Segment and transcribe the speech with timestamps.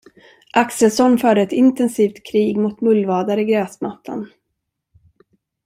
[0.53, 4.29] Axelsson förde ett intensivt krig mot mullvadar i gräsmattan.